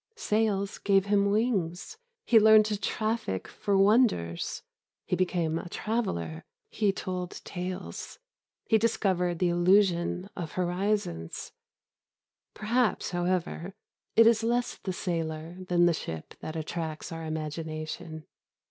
[0.15, 1.99] Sails gave him wings.
[2.25, 4.63] He learned to traffic for wonders.
[5.05, 6.43] He became a traveller.
[6.71, 8.17] He told tales.
[8.65, 11.51] He discovered the illusion of horizons.
[12.55, 13.75] Perhaps, however,
[14.15, 18.25] it is less the sailor than the ship that attracts our imagination.